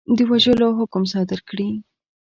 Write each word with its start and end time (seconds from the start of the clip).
د 0.17 0.19
وژلو 0.29 0.67
حکم 0.79 1.03
صادر 1.13 1.39
کړي. 1.49 1.69